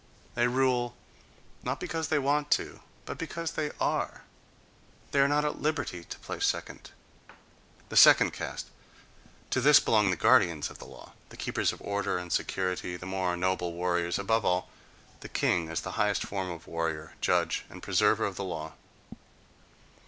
[0.33, 0.95] They rule,
[1.61, 4.23] not because they want to, but because they are;
[5.11, 8.65] they are not at liberty to play second.—The second caste:
[9.51, 13.05] to this belong the guardians of the law, the keepers of order and security, the
[13.05, 14.71] more noble warriors, above all,
[15.19, 18.73] the king as the highest form of warrior, judge and preserver of the law.